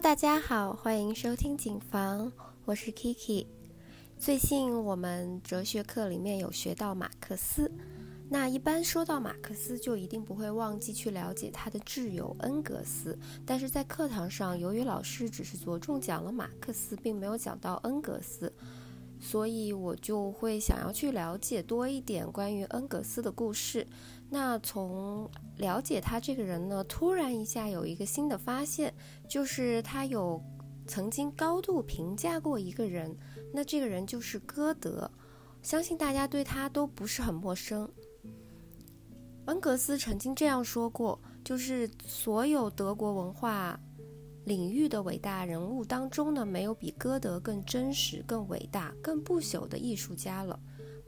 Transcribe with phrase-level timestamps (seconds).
[0.00, 2.32] 大家好，欢迎收听警房，
[2.64, 3.46] 我是 Kiki。
[4.18, 7.70] 最近我们哲学课里面有学到马克思，
[8.28, 13.16] 那一般说到马克思，就一定不会忘记去了解他的挚友恩格斯。
[13.46, 18.52] 但是在课堂上，由于老师只是着重讲了马克思，并没有讲到恩格斯，
[19.20, 23.86] 所以我就会想要去了解多一点关于恩格斯的故事。
[24.34, 28.90] 那从了解他这个人呢，突然一下有一个新的发现，
[29.28, 30.42] 就是他有
[30.86, 33.14] 曾经高度评价过一个人，
[33.52, 35.10] 那这个人就是歌德，
[35.60, 37.86] 相信大家对他都不是很陌生。
[39.44, 43.78] 恩格斯曾经这样说过，就是所有德国文化
[44.46, 50.58] 领域的伟大人物当中呢，没有比歌德更真实、更伟大、更不朽的艺术家了。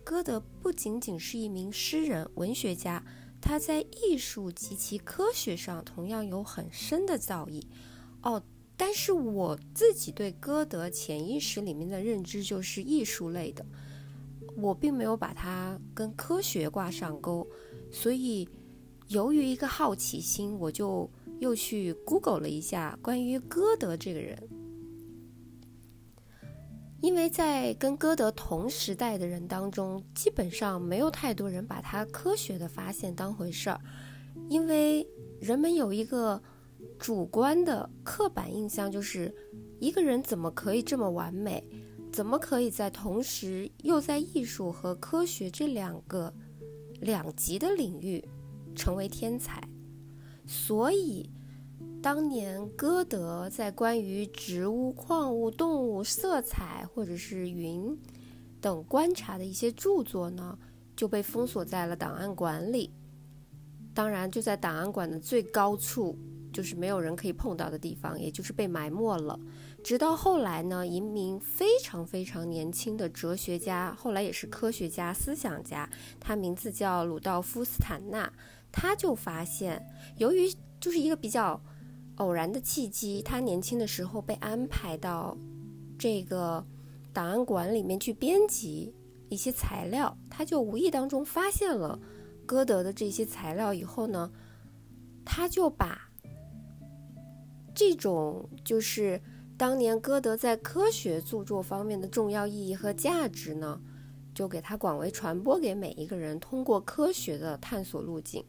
[0.05, 3.03] 歌德不仅仅是一名诗人、文学家，
[3.41, 7.63] 他在艺术及其科学上同样有很深的造诣。
[8.23, 8.41] 哦，
[8.77, 13.65] 但是我自己对歌德潜意识里面的认知就是艺术类的，
[14.57, 17.47] 我并没有把它跟科学挂上钩。
[17.91, 18.47] 所以，
[19.09, 24.39] 由于一个好奇心，我就又去 Google 了一下关于歌德这个人。
[27.05, 33.79] 因为在跟歌德同时代的人当中，基本上没有太多人把他科学的发现当回事儿，
[34.49, 35.07] 因为
[35.39, 36.43] 人们有一个
[36.99, 39.31] 主观的刻板印象，就是
[39.79, 41.63] 一个人怎么可以这么完美，
[42.11, 46.33] 怎么可以在同时又在艺术和科学这两个
[47.03, 48.27] 两极的领域
[48.75, 49.63] 成为天才，
[50.47, 51.29] 所以。
[52.05, 57.99] 当年歌德在关于植物、矿物、动物、色彩或者是云
[58.61, 60.59] 等观察的一些著作呢，
[60.95, 62.93] 就被封锁在了档案馆里。
[63.95, 66.15] 当然，就在档案馆的最高处，
[66.53, 69.41] 就是没有人可以碰到的地方，也就是被埋没了。
[69.83, 75.89] 直到后来呢，一名非常非常年轻的哲学家，后来也是科学家、思想家，
[76.21, 78.31] 他名字叫鲁道夫·斯坦纳，
[78.71, 79.83] 他就发现，
[80.19, 81.59] 由于就是一个比较。
[82.17, 85.37] 偶然的契机，他年轻的时候被安排到
[85.99, 86.65] 这个
[87.13, 88.95] 档案馆里面去编辑
[89.29, 91.99] 一些材料，他就无意当中发现了
[92.47, 94.31] 歌德的这些材料以后呢，
[95.25, 96.09] 他就把
[97.75, 99.21] 这种就是
[99.57, 103.81] 当年歌德在科学著作方面的重要意义和价值呢，
[104.33, 108.45] 就给他广为传播给每一个人，通过科学的探索路径，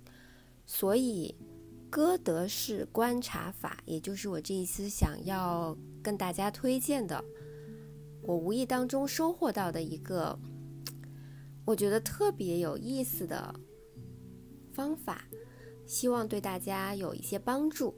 [0.67, 1.33] 所以。
[1.95, 5.73] 歌德式观察法，也就是我这一次想要
[6.03, 7.23] 跟大家推荐的，
[8.21, 10.37] 我无意当中收获到的一个，
[11.63, 13.55] 我觉得特别有意思的
[14.73, 15.23] 方法，
[15.85, 17.95] 希望对大家有一些帮助。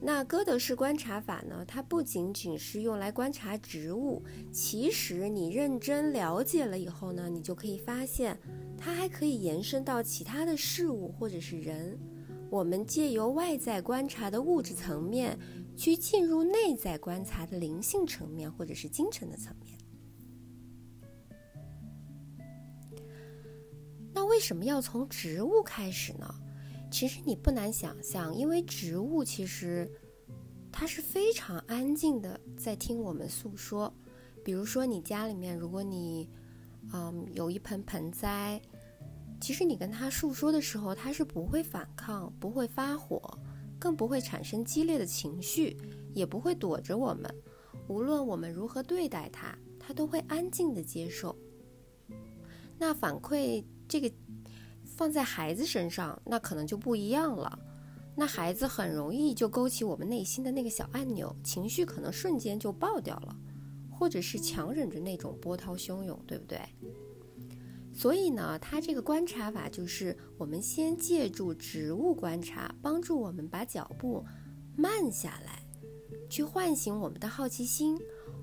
[0.00, 8.40] 那歌德式观察法呢，它不仅仅是用来观察植物，其实你认真了解了以后呢，你就可以发现，
[8.78, 11.98] 它还可以延伸到其他的事物或者是人。
[12.48, 15.38] 我们借由外在观察的物质层面，
[15.76, 19.78] 去进入内在观察的灵性层面，或者是精神的层面。
[24.14, 26.32] 那为什么要从植物开始呢？
[26.90, 29.90] 其实你不难想象，因为植物其实
[30.70, 33.92] 它是非常安静的，在听我们诉说。
[34.44, 36.28] 比如说，你家里面，如果你
[36.92, 38.62] 嗯有一盆盆栽。
[39.40, 43.20] 其实你跟他诉说的时候，他是不会反抗，不会发火，
[43.78, 45.76] 更不会产生激烈的情绪，
[46.14, 47.32] 也不会躲着我们。
[47.88, 51.36] 无论我们如何对待他，他都会安静的接受。
[52.78, 54.10] 那反馈这个
[54.84, 57.58] 放在孩子身上，那可能就不一样了。
[58.16, 63.36] 那孩子很容易就勾起我们内心的那个小按钮，情绪可能瞬间就爆掉了，
[63.90, 66.58] 或者是强忍着那种波涛汹涌，对不对？
[67.96, 74.22] 所以呢，它这个观察法就是我们先借助植物观察，帮助我们把脚步
[74.76, 75.62] 慢下来，
[76.28, 77.98] 去唤醒我们的好奇心，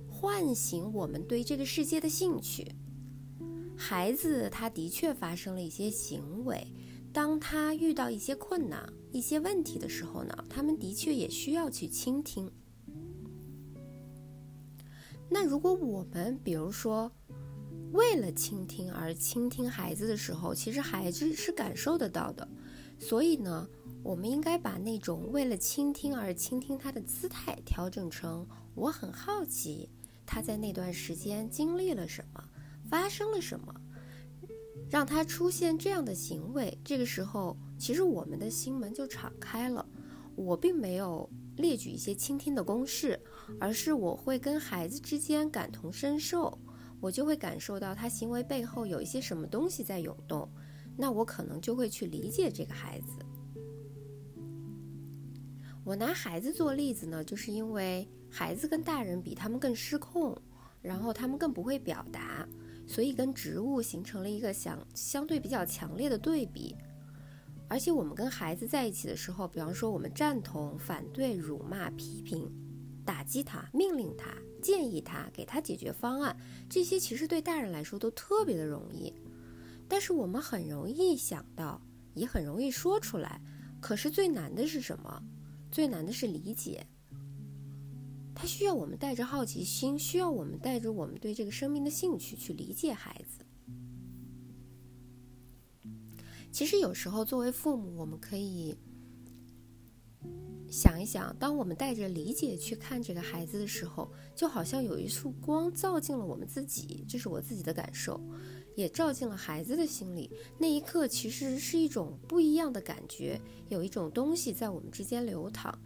[0.10, 2.68] 唤醒我们对这个世界的兴趣。
[3.78, 6.66] 孩子他的确发生了一些行为，
[7.14, 12.52] 当他遇到一些困难、一些问题的时候呢，他们的确也需要去倾听。
[15.30, 17.12] 那如果我们比如说，
[17.94, 22.48] 为了倾听而倾听孩子的时候，其实孩子是感受得到的。
[23.00, 23.68] 所以呢，
[24.02, 29.90] 我们应该把那种为了倾听而倾听他的姿态调整成：我很好奇
[30.26, 32.44] 他在那段时间经历了什么，
[32.90, 33.74] 发生了什么，
[34.90, 36.76] 让他出现这样的行为。
[36.84, 39.86] 这个时候，其实我们的心门就敞开了。
[40.36, 43.20] 我并没有列举一些倾听的公式，
[43.60, 46.58] 而是我会跟孩子之间感同身受，
[47.04, 50.50] 我就会感受到他行为背后有一些什么东西在涌动，
[50.96, 53.18] 那我可能就会去理解这个孩子。
[55.84, 60.34] 我拿孩子做例子呢，就是因为孩子跟大人比，他们更失控，
[60.82, 62.48] 然后他们更不会表达，
[62.88, 66.74] 所以跟植物形成了一个相相对比较强烈的对比。
[67.68, 72.50] 而且我们跟孩子在一起的时候，比方说我们赞同、反对、辱骂、批评、
[73.06, 76.36] 打击他、命令他、建议他、给他解决方案，
[76.70, 79.14] 这些其实对大人来说都特别的容易。
[79.88, 81.82] 但是我们很容易想到，
[82.14, 83.42] 也很容易说出来。
[83.82, 85.22] 可是最难的是什么？
[85.70, 86.86] 最难的是理解。
[88.34, 93.46] 他需要我们带着好奇心，需要我们带着我们对这个生命的兴趣去理解孩子。
[96.52, 98.76] 其实有时候，作为父母，我们可以
[100.74, 108.20] 想一想：当我们带着理解去看这个孩子的时候，就好像有一束光照进了我们自己，这是我自己的感受，
[108.76, 110.32] 也照进了孩子的心里。
[110.58, 113.40] 那一刻，其实是一种不一样的感觉，
[113.70, 115.78] 有一种东西在我们之间流淌。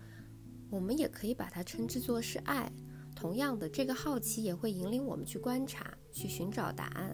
[0.70, 2.72] 我们也可以把它称之作是爱。
[3.14, 7.14] 同样的，这个好奇也会引领我们去观察，去寻找答案。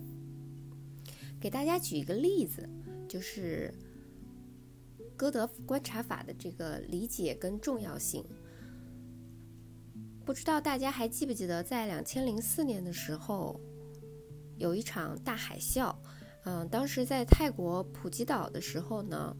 [1.42, 2.70] 给大家举一个例子。
[3.06, 3.72] 就是
[5.16, 8.26] 歌德观察法的这个理解跟重要性，
[10.26, 13.60] 不知道大家还记不记得，在两千零四年的时候，
[14.58, 15.96] 有一场大海啸。
[16.46, 19.36] 嗯，当时在泰国普吉岛的时候呢，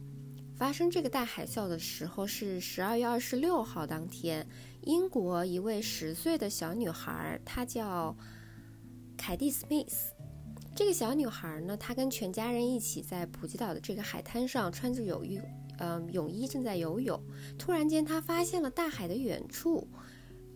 [0.56, 4.46] 发生这个大海啸的时候是十二月二十六号当天，
[4.82, 8.16] 英国一位十岁的小女孩，她叫
[9.18, 10.14] 凯蒂·斯密斯。
[10.74, 15.38] 这个小女孩呢，她跟全家人一起在普吉岛的这个海滩上，穿着泳衣，
[15.78, 17.20] 嗯，泳衣正在游泳。
[17.58, 19.88] 突然间，他发现了大海的远处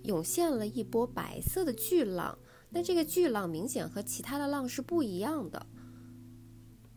[0.04, 2.38] 涌现了一波白色的巨浪。
[2.70, 5.66] 那这个巨浪明显和其他的浪是不一样的。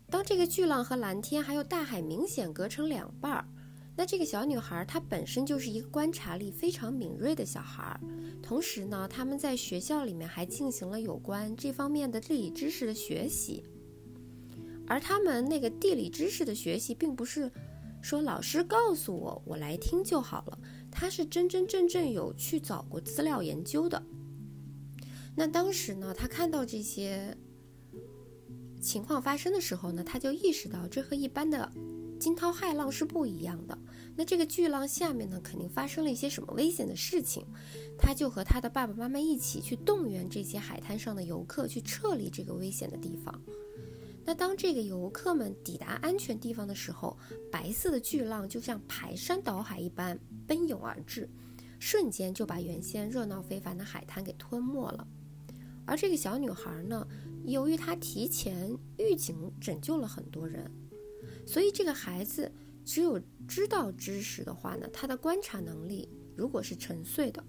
[0.10, 3.48] 当这个巨浪和蓝天还有大海明显隔成两半儿。
[3.96, 8.00] 那这个小女孩，她本身就是一个观察力非常敏锐的小孩儿，
[8.42, 13.64] 同时呢，他们在学校里面还进行了有关这方面的地理知识的学习。
[14.88, 17.52] 而他们那个地理知识的学习，并不是
[18.02, 20.60] 说老师告诉我，我来听就好了，
[20.92, 24.02] 他是真真正正有去找过资料研究的。
[25.36, 27.38] 那当时呢，他看到这些
[28.82, 31.72] 情况发生的时候呢，他就意识到这和一般的。
[32.20, 33.76] 惊涛骇浪是不一样的，
[34.16, 37.44] 那这个巨浪下面呢，肯定发生了一些什么危险的事情。
[37.98, 43.42] 他就和他的爸爸妈妈一起去动员这些海滩上的游客去撤离这个危险的地方。
[44.24, 47.18] 那当这个游客们抵达安全地方的时候，
[47.52, 51.30] 白色的巨浪就像排山倒海一般奔涌而至，
[51.80, 55.08] 瞬间就把原先热闹非凡的海滩给吞没了。
[55.86, 57.08] 而这个小女孩呢，
[57.46, 60.72] 由于她提前预警，拯救了很多人。
[61.46, 62.52] 所以，这个孩子
[62.86, 67.44] 只有知道知识的话呢，他的观察能力如果是沉睡的，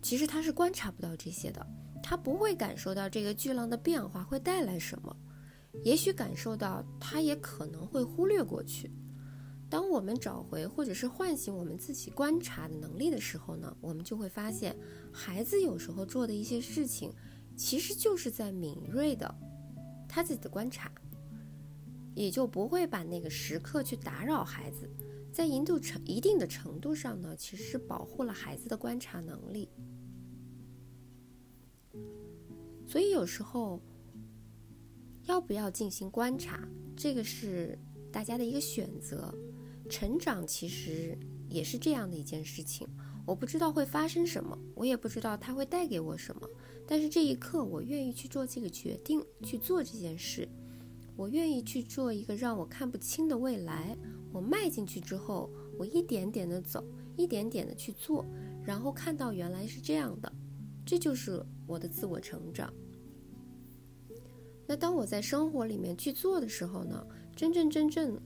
[0.00, 1.64] 其实他是观察不到这些的，
[2.02, 5.14] 他不会感受到这个巨浪的变化会带来什么，
[5.84, 8.90] 也许感受到，他也可能会忽略过去。
[9.70, 14.76] 当我们找回或者是唤醒我们自己观察的能力的时候呢，我们就会发现，
[15.12, 17.12] 孩子有时候做的一些事情，
[17.56, 19.34] 其实就是在敏锐的
[20.08, 20.90] 他自己的观察。
[22.14, 24.90] 也就不会把那个时刻去打扰孩子，
[25.32, 29.68] 在一度程一定的程度上呢，其实是保护了孩子的观察能力。
[32.88, 33.80] 所以有时候
[35.28, 36.66] 要不要进行观察，
[36.96, 37.78] 这个是
[38.10, 39.32] 大家的一个选择。
[39.90, 41.16] 成长其实
[41.48, 42.88] 也是这样的一件事情，
[43.26, 46.48] 我不知道会发生什么，我也不知道它会带给我什么，
[46.86, 50.48] 但是这一刻我愿意去做这个决定，去做这件事。
[51.14, 53.94] 我愿意去做一个让我看不清的未来。
[54.32, 56.82] 我迈进去之后，我一点点的走，
[57.16, 58.24] 一点点的去做，
[58.64, 60.32] 然后看到原来是这样的，
[60.86, 62.72] 这就是我的自我成长。
[64.68, 68.20] 那当我在生活里面去做的时候呢，真正真正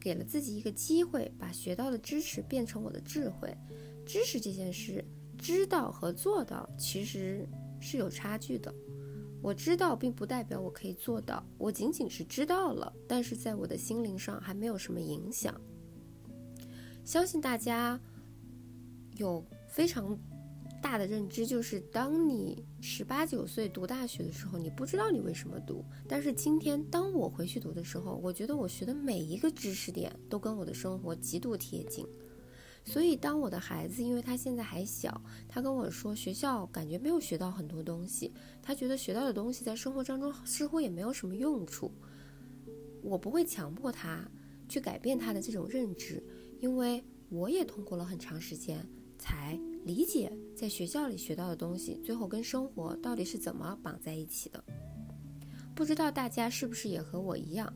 [0.00, 3.56] 给了自己一个机会，把学到的知识变成我的智慧。
[4.04, 5.04] 知识这件事，
[5.38, 7.48] 知道和做到其实
[7.80, 8.74] 是有差距的。
[9.40, 11.46] 我知道，并不代表我可以做到。
[11.58, 15.60] 我仅仅是知道了，但是在我的心灵上还没有什么影响。
[17.04, 18.00] 相信大家
[19.16, 20.18] 有非常
[20.80, 25.84] 大的认知，就是当你十八九岁读大学的时候，你不知道你为什么读。
[26.08, 32.06] 但是今天，当我回去读的时候，我觉得我学的每一个知识点都跟我的生活极度贴近。
[32.84, 38.32] 所以，当我的孩子，因为他现在还小，他跟我说学校感觉没有学到很多东西，
[38.62, 41.92] 他觉得学到的东西在生活当中似乎也没有什么用处。
[43.02, 44.26] 我不会强迫他
[44.68, 46.22] 去改变他的这种认知，
[46.60, 48.82] 因为我也通过了很长时间
[49.18, 49.58] 才
[49.88, 54.62] 理解在学校里学到的东西，最后跟生活到底是怎么绑在一起的。
[55.74, 57.72] 不知道大家是不是也和我一样？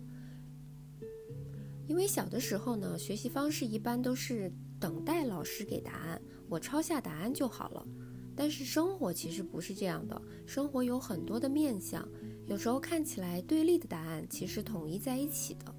[1.88, 4.52] 因为小的时候呢，学习方式一般都是。
[4.82, 7.86] 等待老师给答案，我抄下答案就好了。
[8.34, 12.04] 但是生活其实不是这样的，生活有很多的面相，
[12.48, 15.72] 有时候看起来对立的答案其实统一在一起的。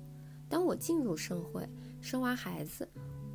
[0.48, 1.68] 当我进入社会，
[2.00, 2.88] 生完孩子，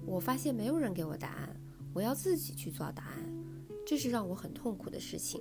[0.06, 1.60] 我发现没有人给我答案，
[1.92, 3.44] 我要自己去做答案，
[3.86, 5.40] 这是让我很痛苦的事情。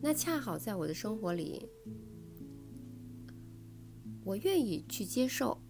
[0.00, 1.68] 那恰好在我的生活里，
[4.24, 5.60] 我愿意去接受，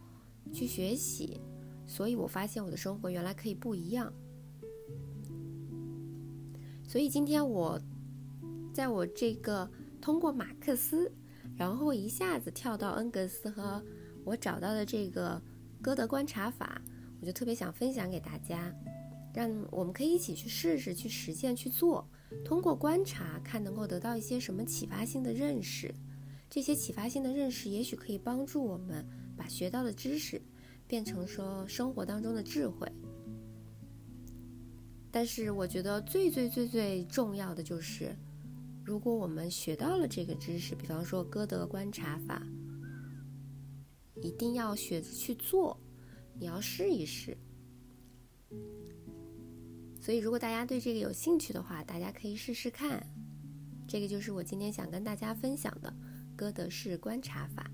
[0.53, 1.41] 去学习。
[1.87, 4.13] 所以我发现我的生活原来可以不一样。
[6.87, 7.81] 所以今天我，
[8.73, 9.69] 在我这个
[10.01, 11.11] 通过马克思，
[11.57, 13.83] 然后一下子跳到恩格斯和
[14.25, 15.43] 我找到的这个
[15.83, 16.81] 歌德观察法，
[17.21, 18.73] 我就特别想分享给大家，
[19.35, 22.09] 让我们可以一起去试试、去实践、去做。
[22.45, 25.95] 通过观察，看能够得到一些什么启发性的认识。
[26.49, 29.07] 这些启发性的认识，也许可以帮助我们
[29.37, 30.41] 把学到的知识。
[30.87, 32.91] 变成说生活当中的智慧，
[35.09, 38.13] 但是我觉得最最最最重要的就是，
[38.85, 42.45] 如果我们学到了这个知识，比方说歌德观察法，
[44.17, 45.79] 一定要学着去做，
[46.35, 47.39] 你要试一试。
[50.01, 53.07] 所以，如果大家对这个有兴趣的话，大家可以试试看。
[53.87, 55.93] 这个就是我今天想跟大家分享的
[56.35, 57.71] 歌德式观察法。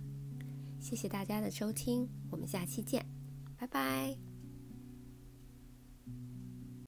[0.80, 3.04] 谢谢大家的收听，我们下期见，
[3.56, 4.25] 拜拜。